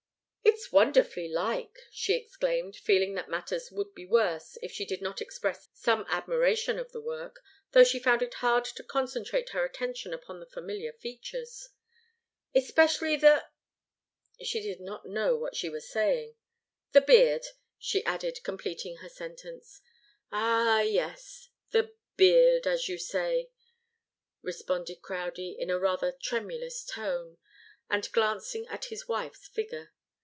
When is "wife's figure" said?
29.07-29.91